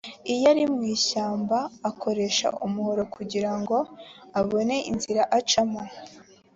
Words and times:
iyari 0.33 0.63
mwishyamba 0.73 1.57
akoresha 1.89 2.47
umuhoro 2.65 3.03
kugira 3.15 3.51
ngo 3.59 3.77
abone 4.39 4.75
inzira 4.91 5.23
acamo. 5.37 5.81